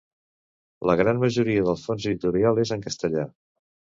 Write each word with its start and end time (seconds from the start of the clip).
La 0.89 0.95
gran 1.01 1.19
majoria 1.23 1.67
del 1.67 1.77
fons 1.83 2.07
editorial 2.11 2.63
és 2.65 2.75
en 2.77 2.87
castellà. 2.89 3.27